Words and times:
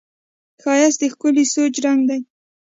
ښایست 0.61 0.99
د 1.01 1.03
ښکلي 1.13 1.45
سوچ 1.53 1.75
رنګ 1.85 2.01
دی 2.09 2.19